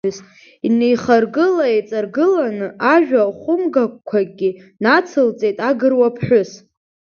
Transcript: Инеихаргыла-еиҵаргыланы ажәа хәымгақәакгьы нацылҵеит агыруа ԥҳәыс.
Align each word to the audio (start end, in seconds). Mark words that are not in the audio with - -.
Инеихаргыла-еиҵаргыланы 0.67 2.67
ажәа 2.93 3.23
хәымгақәакгьы 3.39 4.49
нацылҵеит 4.83 5.57
агыруа 5.69 6.09
ԥҳәыс. 6.15 6.51